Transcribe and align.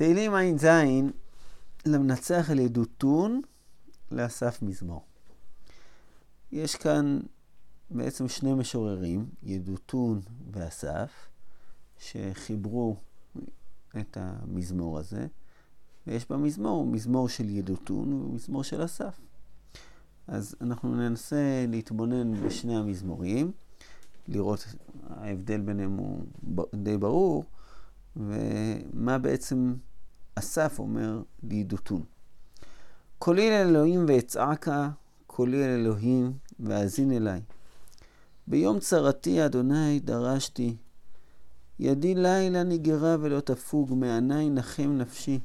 תהילים 0.00 0.34
ע"ז, 0.34 0.66
למנצח 1.86 2.50
על 2.50 2.58
ידותון, 2.58 3.40
לאסף 4.10 4.62
מזמור. 4.62 5.04
יש 6.52 6.76
כאן 6.76 7.20
בעצם 7.90 8.28
שני 8.28 8.54
משוררים, 8.54 9.26
ידותון 9.42 10.20
ואסף, 10.52 11.10
שחיברו 11.98 12.96
את 14.00 14.16
המזמור 14.20 14.98
הזה, 14.98 15.26
ויש 16.06 16.30
במזמור 16.30 16.86
מזמור 16.86 17.28
של 17.28 17.48
ידותון 17.48 18.12
ומזמור 18.12 18.64
של 18.64 18.84
אסף. 18.84 19.20
אז 20.26 20.54
אנחנו 20.60 20.94
ננסה 20.94 21.64
להתבונן 21.68 22.46
בשני 22.46 22.76
המזמורים, 22.76 23.52
לראות 24.28 24.74
ההבדל 25.08 25.60
ביניהם 25.60 25.96
הוא 25.96 26.24
די 26.74 26.98
ברור, 26.98 27.44
ומה 28.16 29.18
בעצם 29.18 29.74
אסף 30.34 30.78
אומר 30.78 31.22
לידותון. 31.42 32.02
קולי 33.18 33.48
אל 33.48 33.66
אלוהים 33.66 34.04
ואצעקה, 34.08 34.90
קולי 35.26 35.64
אל 35.64 35.70
אלוהים 35.70 36.32
ואזין 36.60 37.12
אליי. 37.12 37.40
ביום 38.46 38.78
צרתי, 38.78 39.46
אדוני, 39.46 40.00
דרשתי. 40.00 40.76
ידי 41.78 42.14
לילה 42.14 42.62
נגרה 42.62 43.16
ולא 43.20 43.40
תפוג, 43.40 43.94
מעיני 43.94 44.50
נחם 44.50 44.96
נפשי. 44.98 45.38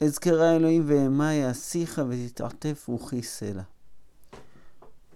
אזכרה 0.00 0.56
אלוהים 0.56 0.82
ואימה 0.86 1.32
יעשיך 1.32 2.02
ותתעטף 2.08 2.84
רוחי 2.88 3.22
סלע. 3.22 3.62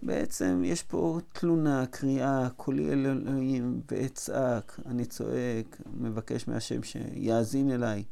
בעצם 0.02 0.62
יש 0.64 0.82
פה 0.82 1.18
תלונה, 1.32 1.86
קריאה, 1.86 2.48
קולי 2.56 2.92
אל 2.92 3.06
אלוהים 3.06 3.80
ואצעק, 3.90 4.80
אני 4.86 5.04
צועק, 5.04 5.80
מבקש 5.94 6.48
מהשם 6.48 6.82
שיאזין 6.82 7.70
אליי. 7.70 8.04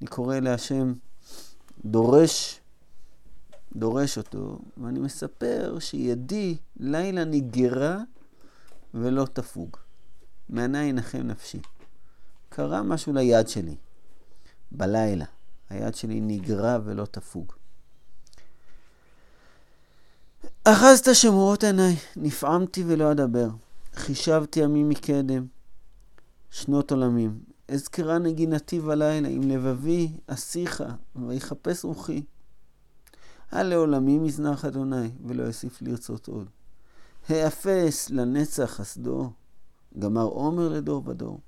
אני 0.00 0.08
קורא 0.08 0.38
להשם, 0.38 0.92
דורש, 1.84 2.60
דורש 3.76 4.18
אותו, 4.18 4.58
ואני 4.76 5.00
מספר 5.00 5.78
שידי 5.80 6.56
לילה 6.76 7.24
נגרה 7.24 7.98
ולא 8.94 9.26
תפוג. 9.32 9.76
מעיני 10.48 10.82
ינחם 10.82 11.18
נפשי. 11.18 11.60
קרה 12.48 12.82
משהו 12.82 13.12
ליד 13.12 13.48
שלי, 13.48 13.76
בלילה. 14.72 15.24
היד 15.70 15.94
שלי 15.94 16.20
נגרה 16.20 16.78
ולא 16.84 17.04
תפוג. 17.04 17.52
אחזת 20.68 21.14
שמורות 21.14 21.64
עיניי, 21.64 21.96
נפעמתי 22.16 22.84
ולא 22.86 23.12
אדבר. 23.12 23.48
חישבתי 23.94 24.60
ימים 24.60 24.88
מקדם, 24.88 25.46
שנות 26.50 26.90
עולמים. 26.90 27.38
אזכרה 27.68 28.18
נגינתי 28.18 28.80
בלילה, 28.80 29.28
עם 29.28 29.50
לבבי 29.50 30.12
אשיך, 30.26 30.84
ויחפש 31.16 31.84
רוחי. 31.84 32.22
על 33.50 33.66
לעולמי 33.66 34.18
מזנח 34.18 34.64
אדוני, 34.64 35.10
ולא 35.26 35.42
יוסיף 35.42 35.82
לרצות 35.82 36.28
עוד. 36.28 36.48
האפס 37.28 38.10
לנצח 38.10 38.70
חסדו, 38.70 39.30
גמר 39.98 40.24
עומר 40.24 40.68
לדור 40.68 41.08
ודור. 41.08 41.40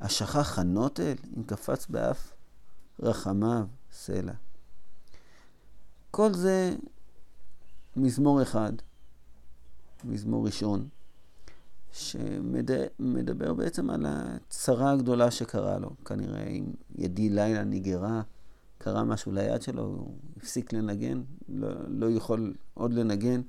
השכח 0.00 0.42
חנותל, 0.42 1.14
אם 1.36 1.42
קפץ 1.42 1.86
באף 1.86 2.32
רחמיו 3.00 3.66
סלע. 3.92 4.32
כל 6.10 6.34
זה 6.34 6.76
מזמור 7.96 8.42
אחד, 8.42 8.72
מזמור 10.04 10.46
ראשון, 10.46 10.88
שמדבר 11.92 13.54
בעצם 13.54 13.90
על 13.90 14.06
הצרה 14.08 14.92
הגדולה 14.92 15.30
שקרה 15.30 15.78
לו. 15.78 15.90
כנראה 16.04 16.44
עם 16.48 16.72
ידי 16.94 17.28
לילה 17.28 17.64
נגרה, 17.64 18.22
קרה 18.78 19.04
משהו 19.04 19.32
ליד 19.32 19.62
שלו, 19.62 19.82
הוא 19.82 20.14
הפסיק 20.36 20.72
לנגן, 20.72 21.22
לא, 21.48 21.68
לא 21.88 22.10
יכול 22.10 22.54
עוד 22.74 22.92
לנגן, 22.92 23.40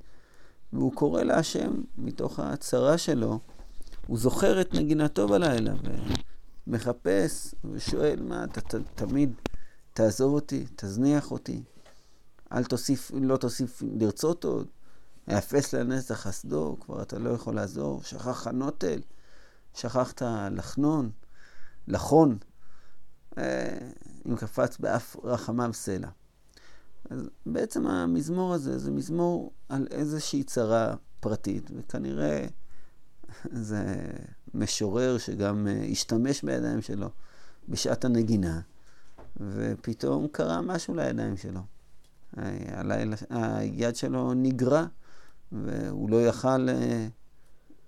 והוא 0.72 0.92
קורא 0.92 1.22
להשם 1.22 1.82
מתוך 1.98 2.40
הצרה 2.40 2.98
שלו. 2.98 3.38
הוא 4.06 4.18
זוכר 4.18 4.60
את 4.60 4.74
נגינתו 4.74 5.28
בלילה 5.28 5.74
ומחפש 6.66 7.54
ושואל, 7.64 8.22
מה, 8.22 8.44
אתה 8.44 8.60
תמיד 8.94 9.32
תעזוב 9.92 10.34
אותי, 10.34 10.66
תזניח 10.76 11.30
אותי, 11.30 11.62
אל 12.52 12.64
תוסיף, 12.64 13.10
לא 13.14 13.36
תוסיף 13.36 13.82
לרצות 14.00 14.44
עוד. 14.44 14.66
האפס 15.26 15.74
לנצח 15.74 16.14
חסדו, 16.14 16.76
כבר 16.80 17.02
אתה 17.02 17.18
לא 17.18 17.30
יכול 17.30 17.54
לעזור. 17.54 18.02
שכח 18.02 18.46
הנוטל, 18.46 19.00
שכחת 19.74 20.22
לחנון, 20.50 21.10
לחון, 21.88 22.38
אה, 23.38 23.78
אם 24.28 24.36
קפץ 24.36 24.78
באף 24.78 25.16
רחמיו 25.24 25.70
סלע. 25.72 26.08
אז 27.10 27.20
בעצם 27.46 27.86
המזמור 27.86 28.54
הזה 28.54 28.78
זה 28.78 28.90
מזמור 28.90 29.52
על 29.68 29.86
איזושהי 29.90 30.42
צרה 30.42 30.94
פרטית, 31.20 31.70
וכנראה 31.76 32.46
זה 33.52 33.84
משורר 34.54 35.18
שגם 35.18 35.66
אה, 35.68 35.84
השתמש 35.90 36.42
בידיים 36.42 36.82
שלו 36.82 37.10
בשעת 37.68 38.04
הנגינה, 38.04 38.60
ופתאום 39.36 40.26
קרה 40.32 40.62
משהו 40.62 40.94
לידיים 40.94 41.36
שלו. 41.36 41.60
הלילה, 42.68 43.16
היד 43.30 43.96
שלו 43.96 44.34
נגרה, 44.34 44.86
והוא 45.52 46.10
לא 46.10 46.26
יכל 46.26 46.68
אה, 46.68 47.08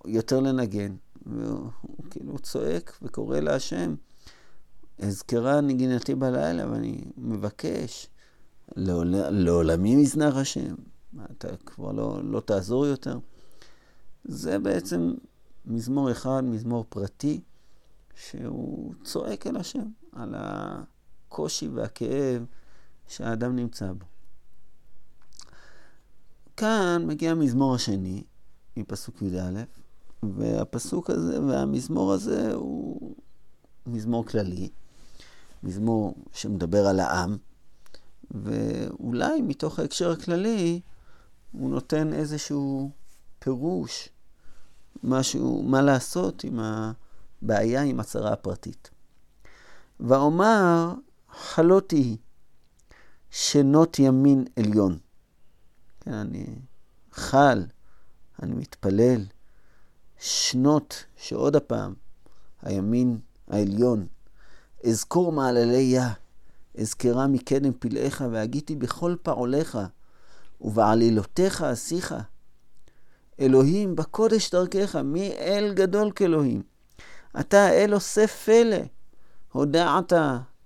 יותר 0.04 0.40
לנגן. 0.40 0.94
והוא 1.26 1.70
כאילו 2.10 2.38
צועק 2.38 2.98
וקורא 3.02 3.40
להשם, 3.40 3.94
אזכרה 4.98 5.60
נגינתי 5.60 6.14
בלילה, 6.14 6.70
ואני 6.70 7.04
מבקש, 7.16 8.06
לעול, 8.76 9.14
לעולמי 9.16 9.96
מזנח 9.96 10.36
השם, 10.36 10.74
אתה 11.30 11.48
כבר 11.66 11.92
לא, 11.92 12.20
לא 12.24 12.40
תעזור 12.40 12.86
יותר. 12.86 13.18
זה 14.24 14.58
בעצם 14.58 15.14
מזמור 15.66 16.10
אחד, 16.10 16.44
מזמור 16.44 16.84
פרטי, 16.88 17.40
שהוא 18.14 18.94
צועק 19.04 19.46
אל 19.46 19.56
השם, 19.56 19.84
על 20.12 20.34
הקושי 20.38 21.68
והכאב 21.68 22.44
שהאדם 23.08 23.56
נמצא 23.56 23.92
בו. 23.92 24.09
כאן 26.60 27.04
מגיע 27.06 27.30
המזמור 27.30 27.74
השני, 27.74 28.22
מפסוק 28.76 29.22
י"א, 29.22 29.62
והפסוק 30.22 31.10
הזה 31.10 31.42
והמזמור 31.42 32.12
הזה 32.12 32.54
הוא 32.54 33.14
מזמור 33.86 34.26
כללי, 34.26 34.68
מזמור 35.62 36.14
שמדבר 36.32 36.86
על 36.86 37.00
העם, 37.00 37.36
ואולי 38.30 39.42
מתוך 39.42 39.78
ההקשר 39.78 40.10
הכללי 40.10 40.80
הוא 41.52 41.70
נותן 41.70 42.12
איזשהו 42.12 42.90
פירוש, 43.38 44.08
משהו, 45.04 45.62
מה 45.62 45.82
לעשות 45.82 46.44
עם 46.44 46.60
הבעיה 46.60 47.82
עם 47.82 48.00
הצרה 48.00 48.32
הפרטית. 48.32 48.90
ואומר, 50.00 50.94
חלותי 51.32 52.16
שנות 53.30 53.98
ימין 53.98 54.44
עליון. 54.56 54.98
כן, 56.10 56.14
אני 56.14 56.46
חל, 57.12 57.64
אני 58.42 58.54
מתפלל. 58.54 59.24
שנות 60.18 61.04
שעוד 61.16 61.56
הפעם, 61.56 61.94
הימין 62.62 63.18
העליון, 63.48 64.06
אזכור 64.86 65.32
מעללי 65.32 65.82
יה, 65.82 66.12
אזכרה 66.80 67.26
מקדם 67.26 67.72
פלאיך, 67.78 68.24
והגיתי 68.30 68.76
בכל 68.76 69.14
פעוליך, 69.22 69.78
ובעלילותיך 70.60 71.62
אשיך. 71.62 72.14
אלוהים 73.40 73.96
בקודש 73.96 74.50
דרכך, 74.50 74.96
מי 74.96 75.32
אל 75.32 75.74
גדול 75.74 76.12
כאלוהים? 76.14 76.62
אתה 77.40 77.68
אל 77.70 77.92
עושה 77.92 78.26
פלא, 78.26 78.80
הודעת, 79.52 80.12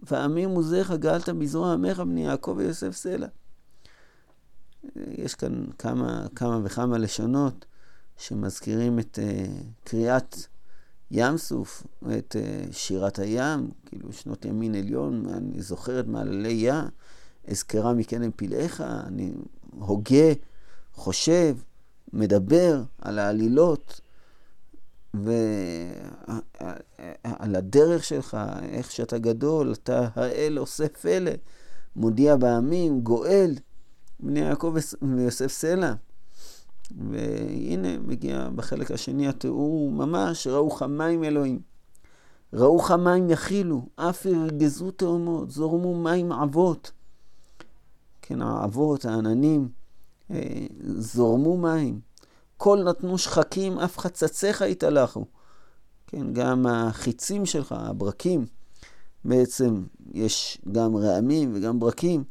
ועמי 0.03 0.47
מוזיך 0.47 0.91
גאלת 0.91 1.29
בזרוע 1.29 1.73
עמך 1.73 1.99
בני 1.99 2.27
יעקב 2.27 2.55
ויוסף 2.57 2.91
סלע. 2.91 3.27
יש 5.25 5.35
כאן 5.35 5.65
כמה, 5.79 6.27
כמה 6.35 6.61
וכמה 6.65 6.99
לשונות 6.99 7.65
שמזכירים 8.17 8.99
את 8.99 9.19
uh, 9.19 9.21
קריאת 9.85 10.37
ים 11.11 11.37
סוף, 11.37 11.87
את 12.19 12.37
uh, 12.37 12.73
שירת 12.73 13.19
הים, 13.19 13.71
כאילו 13.87 14.13
שנות 14.13 14.45
ימין 14.45 14.75
עליון, 14.75 15.27
אני 15.29 15.63
זוכר 15.63 16.01
את 16.01 16.07
מעללי 16.07 16.53
יה, 16.53 16.87
אזכרה 17.49 17.93
מקדם 17.93 18.31
פלאיך, 18.37 18.81
אני 18.81 19.33
הוגה, 19.79 20.33
חושב, 20.95 21.57
מדבר 22.13 22.83
על 22.99 23.19
העלילות 23.19 24.01
ועל 25.15 25.47
הדרך 27.57 28.05
שלך, 28.05 28.37
איך 28.63 28.91
שאתה 28.91 29.19
גדול, 29.19 29.73
אתה 29.73 30.09
האל 30.15 30.57
עושה 30.59 30.89
פלא, 30.89 31.33
מודיע 31.97 32.37
בעמים, 32.37 33.01
גואל. 33.01 33.55
בני 34.21 34.41
יעקב 34.41 34.75
ויוסף 35.03 35.47
סלע. 35.47 35.95
והנה 37.11 37.99
מגיע 37.99 38.49
בחלק 38.55 38.91
השני 38.91 39.29
התיאור 39.29 39.91
ממש, 39.91 40.47
ראו 40.47 40.71
חמיים 40.71 41.25
אלוהים. 41.25 41.61
ראו 42.53 42.99
מים 42.99 43.31
יכילו, 43.31 43.87
אף 43.97 44.27
ירגזו 44.27 44.91
תאומות, 44.91 45.51
זורמו 45.51 45.95
מים 45.95 46.33
עבות. 46.33 46.93
כן, 48.23 48.43
העבות, 48.43 49.05
העננים, 49.05 49.69
אה, 50.31 50.67
זורמו 50.99 51.57
מים. 51.57 52.01
כל 52.57 52.83
נתנו 52.85 53.19
שחקים, 53.19 53.79
אף 53.79 53.99
חצציך 53.99 54.63
התהלכו. 54.63 55.25
כן, 56.07 56.33
גם 56.33 56.67
החיצים 56.67 57.47
שלך, 57.47 57.75
הברקים, 57.79 58.47
בעצם 59.25 59.83
יש 60.13 60.59
גם 60.73 60.97
רעמים 60.97 61.53
וגם 61.55 61.81
ברקים. 61.81 62.25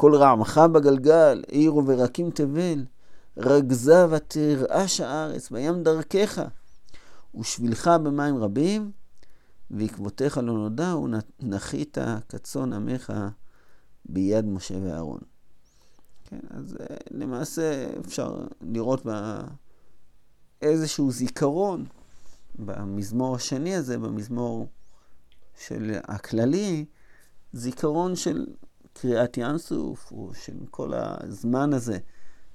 כל 0.00 0.14
רעמך 0.14 0.60
בגלגל, 0.72 1.44
עיר 1.48 1.76
וברקים 1.76 2.30
תבל. 2.30 2.84
רגזה 3.36 4.06
ותרעש 4.10 5.00
הארץ, 5.00 5.50
בים 5.50 5.82
דרכך. 5.82 6.42
ושבילך 7.34 7.90
במים 8.04 8.36
רבים, 8.36 8.90
ועקבותיך 9.70 10.38
לא 10.38 10.52
נודעו, 10.52 11.08
נחית 11.40 11.98
כצאן 12.28 12.72
עמך 12.72 13.12
ביד 14.04 14.44
משה 14.44 14.74
ואהרון. 14.82 15.20
כן, 16.24 16.40
אז 16.50 16.76
אה, 16.80 16.96
למעשה 17.10 17.86
אפשר 18.06 18.46
לראות 18.60 19.04
בה 19.04 19.40
איזשהו 20.62 21.10
זיכרון 21.10 21.84
במזמור 22.58 23.36
השני 23.36 23.74
הזה, 23.74 23.98
במזמור 23.98 24.66
של 25.66 25.98
הכללי, 26.04 26.84
זיכרון 27.52 28.16
של 28.16 28.46
קריאת 29.00 29.36
ים 29.36 29.58
סוף, 29.58 30.12
או 30.12 30.30
של 30.34 30.56
כל 30.70 30.92
הזמן 30.94 31.72
הזה, 31.72 31.98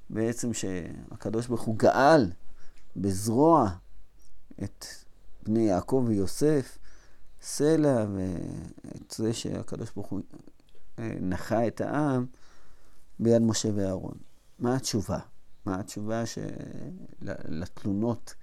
בעצם 0.09 0.53
שהקדוש 0.53 1.47
ברוך 1.47 1.61
הוא 1.61 1.77
גאל 1.77 2.31
בזרוע 2.95 3.69
את 4.63 4.85
בני 5.43 5.61
יעקב 5.61 6.03
ויוסף, 6.07 6.77
סלע, 7.41 8.05
ואת 8.15 9.11
זה 9.11 9.33
שהקדוש 9.33 9.91
ברוך 9.95 10.07
הוא 10.07 10.21
אה, 10.99 11.17
נחה 11.21 11.67
את 11.67 11.81
העם 11.81 12.25
ביד 13.19 13.41
משה 13.41 13.69
ואהרון. 13.75 14.17
מה 14.59 14.75
התשובה? 14.75 15.19
מה 15.65 15.79
התשובה 15.79 16.25
ש... 16.25 16.37
לתלונות 17.45 18.35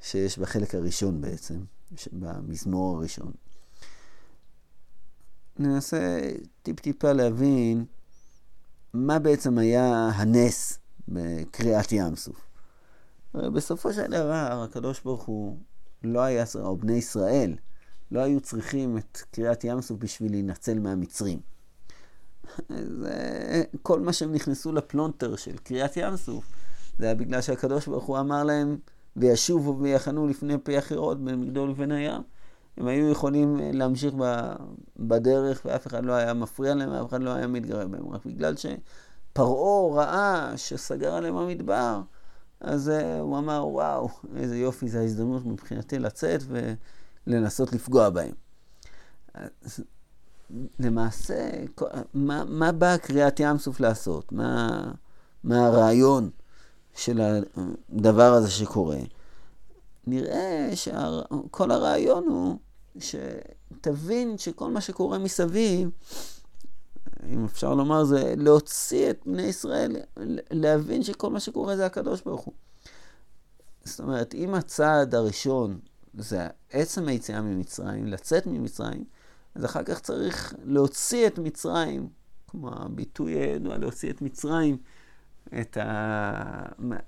שיש 0.00 0.38
בחלק 0.38 0.74
הראשון 0.74 1.20
בעצם, 1.20 1.64
במזמור 2.12 2.96
הראשון? 2.96 3.32
ננסה 5.58 6.20
טיפ-טיפה 6.62 7.12
להבין 7.12 7.84
מה 8.94 9.18
בעצם 9.18 9.58
היה 9.58 10.10
הנס 10.14 10.78
בקריאת 11.08 11.92
ים 11.92 12.16
סוף. 12.16 12.46
בסופו 13.34 13.92
של 13.92 14.06
דבר, 14.06 14.66
הקדוש 14.68 15.00
ברוך 15.00 15.22
הוא 15.22 15.56
לא 16.04 16.20
היה, 16.20 16.44
או 16.54 16.76
בני 16.76 16.92
ישראל, 16.92 17.56
לא 18.10 18.20
היו 18.20 18.40
צריכים 18.40 18.98
את 18.98 19.18
קריאת 19.30 19.64
ים 19.64 19.80
סוף 19.80 19.98
בשביל 19.98 20.32
להינצל 20.32 20.78
מהמצרים. 20.78 21.40
זה, 22.68 23.62
כל 23.82 24.00
מה 24.00 24.12
שהם 24.12 24.32
נכנסו 24.32 24.72
לפלונטר 24.72 25.36
של 25.36 25.56
קריאת 25.56 25.96
ים 25.96 26.16
סוף, 26.16 26.44
זה 26.98 27.04
היה 27.04 27.14
בגלל 27.14 27.40
שהקדוש 27.40 27.86
ברוך 27.86 28.04
הוא 28.04 28.18
אמר 28.18 28.44
להם, 28.44 28.78
וישובו 29.16 29.78
ויחנו 29.78 30.26
לפני 30.26 30.58
פי 30.58 30.78
אחרות 30.78 31.24
בין 31.24 31.40
מגדול 31.40 31.70
לבין 31.70 31.92
הים. 31.92 32.22
הם 32.76 32.86
היו 32.86 33.10
יכולים 33.10 33.60
להמשיך 33.72 34.14
בדרך 34.96 35.62
ואף 35.64 35.86
אחד 35.86 36.04
לא 36.04 36.12
היה 36.12 36.34
מפריע 36.34 36.74
להם, 36.74 36.92
ואף 36.92 37.08
אחד 37.08 37.22
לא 37.22 37.30
היה 37.30 37.46
מתגרב 37.46 37.90
בהם, 37.90 38.08
רק 38.08 38.26
בגלל 38.26 38.54
שפרעה 38.56 39.94
ראה 39.94 40.52
שסגר 40.56 41.14
עליהם 41.14 41.36
המדבר, 41.36 42.00
אז 42.60 42.88
אה, 42.88 43.20
הוא 43.20 43.38
אמר, 43.38 43.66
וואו, 43.66 44.08
איזה 44.36 44.58
יופי, 44.58 44.88
זו 44.88 44.98
ההזדמנות 44.98 45.46
מבחינתי 45.46 45.98
לצאת 45.98 46.40
ולנסות 47.26 47.72
לפגוע 47.72 48.10
בהם. 48.10 48.34
למעשה, 50.78 51.50
מה, 52.14 52.44
מה 52.44 52.72
באה 52.72 52.98
קריאת 52.98 53.40
ים 53.40 53.58
סוף 53.58 53.80
לעשות? 53.80 54.32
מה, 54.32 54.82
מה 55.44 55.66
הרעיון 55.66 56.30
של 56.94 57.20
הדבר 57.90 58.32
הזה 58.32 58.50
שקורה? 58.50 58.98
נראה 60.06 60.70
שכל 60.74 61.70
הרעיון 61.70 62.26
הוא 62.26 62.58
שתבין 62.98 64.38
שכל 64.38 64.70
מה 64.70 64.80
שקורה 64.80 65.18
מסביב, 65.18 65.90
אם 67.28 67.44
אפשר 67.44 67.74
לומר, 67.74 68.04
זה 68.04 68.34
להוציא 68.36 69.10
את 69.10 69.20
בני 69.26 69.42
ישראל, 69.42 69.96
להבין 70.50 71.02
שכל 71.02 71.30
מה 71.30 71.40
שקורה 71.40 71.76
זה 71.76 71.86
הקדוש 71.86 72.22
ברוך 72.22 72.40
הוא. 72.40 72.54
זאת 73.84 74.00
אומרת, 74.00 74.34
אם 74.34 74.54
הצעד 74.54 75.14
הראשון 75.14 75.78
זה 76.14 76.46
עצם 76.70 77.08
היציאה 77.08 77.40
ממצרים, 77.40 78.06
לצאת 78.06 78.46
ממצרים, 78.46 79.04
אז 79.54 79.64
אחר 79.64 79.82
כך 79.82 80.00
צריך 80.00 80.54
להוציא 80.64 81.26
את 81.26 81.38
מצרים, 81.38 82.08
כמו 82.48 82.70
הביטוי 82.72 83.32
הידוע, 83.32 83.78
להוציא 83.78 84.10
את 84.10 84.22
מצרים, 84.22 84.76
את 85.60 85.76
ה... 85.76 86.62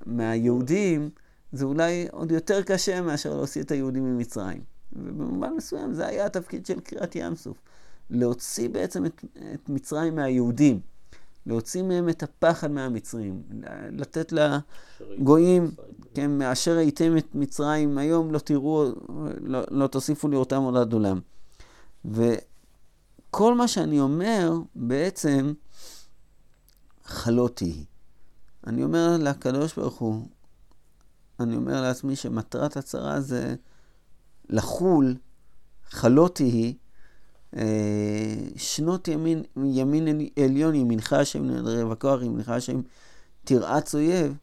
מהיהודים, 0.06 1.10
זה 1.54 1.64
אולי 1.64 2.06
עוד 2.10 2.32
יותר 2.32 2.62
קשה 2.62 3.00
מאשר 3.00 3.34
להוציא 3.36 3.62
את 3.62 3.70
היהודים 3.70 4.04
ממצרים. 4.04 4.60
ובמובן 4.92 5.52
מסוים 5.56 5.94
זה 5.94 6.06
היה 6.06 6.26
התפקיד 6.26 6.66
של 6.66 6.80
קריאת 6.80 7.16
ים 7.16 7.34
סוף. 7.34 7.56
להוציא 8.10 8.68
בעצם 8.68 9.06
את, 9.06 9.24
את 9.54 9.68
מצרים 9.68 10.16
מהיהודים, 10.16 10.80
להוציא 11.46 11.82
מהם 11.82 12.08
את 12.08 12.22
הפחד 12.22 12.70
מהמצרים, 12.70 13.42
לתת 13.92 14.32
לגויים, 14.32 15.70
כן, 16.14 16.38
מאשר 16.38 16.76
הייתם 16.76 17.16
את 17.16 17.34
מצרים, 17.34 17.98
היום 17.98 18.32
לא 18.32 18.38
תראו, 18.38 18.84
לא, 19.40 19.60
לא 19.70 19.86
תוסיפו 19.86 20.28
לראותם 20.28 20.62
עולד 20.62 20.92
עולם. 20.92 21.20
וכל 22.04 23.54
מה 23.54 23.68
שאני 23.68 24.00
אומר, 24.00 24.52
בעצם, 24.74 25.52
חלותי. 27.04 27.84
אני 28.66 28.84
אומר 28.84 29.16
לקדוש 29.20 29.74
ברוך 29.76 29.94
הוא, 29.94 30.26
אני 31.40 31.56
אומר 31.56 31.82
לעצמי 31.82 32.16
שמטרת 32.16 32.76
הצרה 32.76 33.20
זה 33.20 33.54
לחול, 34.48 35.14
חלותי 35.90 36.44
היא, 36.44 36.74
אה, 37.56 38.34
שנות 38.56 39.08
ימין, 39.08 39.42
ימין 39.64 40.20
עליון, 40.44 40.74
ימינך 40.74 41.12
השם 41.12 41.44
נדרי 41.44 41.82
וכוח, 41.82 42.22
ימינך 42.22 42.48
השם 42.48 42.80
תרעץ 43.44 43.94
אויב. 43.94 44.36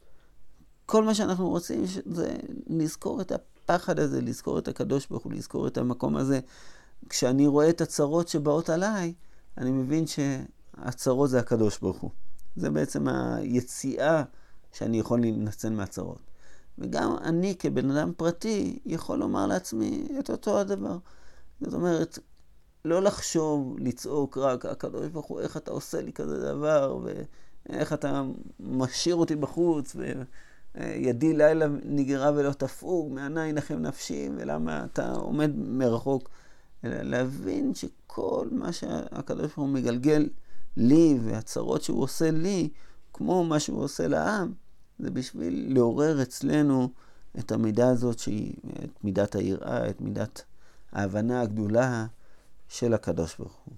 כל 0.86 1.04
מה 1.04 1.16
שאנחנו 1.16 1.50
רוצים 1.50 1.84
זה 2.06 2.36
לזכור 2.68 3.22
את 3.22 3.32
הפחד 3.32 4.00
הזה, 4.00 4.22
לזכור 4.22 4.60
את 4.60 4.68
הקדוש 4.68 5.08
ברוך 5.08 5.24
הוא, 5.24 5.34
לזכור 5.34 5.68
את 5.68 5.78
המקום 5.78 6.16
הזה. 6.18 6.40
כשאני 7.10 7.48
רואה 7.48 7.70
את 7.70 7.82
הצרות 7.82 8.28
שבאות 8.28 8.70
עליי, 8.70 9.14
אני 9.58 9.72
מבין 9.72 10.06
שהצרות 10.08 11.30
זה 11.30 11.40
הקדוש 11.40 11.80
ברוך 11.80 11.98
הוא. 11.98 12.12
זה 12.56 12.70
בעצם 12.70 13.08
היציאה 13.08 14.24
שאני 14.74 15.00
יכול 15.00 15.22
להינצל 15.22 15.70
מהצרות. 15.70 16.31
וגם 16.78 17.16
אני 17.24 17.56
כבן 17.60 17.92
אדם 17.92 18.12
פרטי 18.18 18.80
יכול 18.86 19.20
לומר 19.20 19.48
לעצמי 19.48 20.08
את 20.20 20.30
אותו 20.30 20.60
הדבר. 20.60 20.98
זאת 21.62 21.74
אומרת, 21.74 22.20
לא 22.86 23.02
לחשוב, 23.02 23.76
לצעוק 23.80 24.38
רק, 24.38 24.66
הקדוש 24.66 25.08
ברוך 25.08 25.26
הוא, 25.26 25.40
איך 25.40 25.58
אתה 25.58 25.72
עושה 25.72 26.02
לי 26.02 26.14
כזה 26.14 26.40
דבר, 26.40 27.00
ואיך 27.04 27.94
אתה 27.94 28.24
משאיר 28.60 29.16
אותי 29.16 29.36
בחוץ, 29.36 29.96
וידי 30.76 31.34
לילה 31.34 31.66
נגרע 31.84 32.32
ולא 32.36 32.52
תפוג, 32.52 33.14
מענה 33.14 33.48
ינחם 33.48 33.78
נפשי, 33.78 34.30
ולמה 34.38 34.86
אתה 34.86 35.12
עומד 35.12 35.52
מרחוק. 35.56 36.30
אלא 36.84 37.02
להבין 37.02 37.74
שכל 37.74 38.48
מה 38.52 38.72
שהקדוש 38.72 39.42
ברוך 39.42 39.56
הוא 39.56 39.68
מגלגל 39.68 40.30
לי, 40.78 41.20
והצרות 41.24 41.82
שהוא 41.82 42.04
עושה 42.04 42.32
לי, 42.32 42.70
כמו 43.14 43.44
מה 43.44 43.60
שהוא 43.60 43.84
עושה 43.84 44.08
לעם, 44.08 44.54
זה 45.02 45.12
בשביל 45.12 45.74
לעורר 45.74 46.22
אצלנו 46.22 46.90
את 47.40 47.52
המידה 47.52 47.90
הזאת, 47.90 48.20
שהיא 48.20 48.54
את 48.84 49.04
מידת 49.04 49.36
היראה, 49.36 49.90
את 49.90 50.02
מידת 50.02 50.44
ההבנה 50.92 51.42
הגדולה 51.42 52.06
של 52.70 52.94
הקדוש 52.94 53.38
ברוך 53.38 53.60
הוא. 53.66 53.74